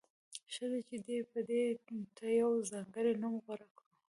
[0.53, 3.85] ښه ده چې دې پدیدې ته یو ځانګړی نوم غوره کړو.